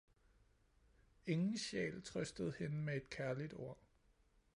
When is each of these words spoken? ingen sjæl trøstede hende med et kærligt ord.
ingen 1.25 1.57
sjæl 1.57 2.03
trøstede 2.03 2.53
hende 2.59 2.75
med 2.77 2.95
et 2.97 3.09
kærligt 3.09 3.53
ord. 3.53 3.77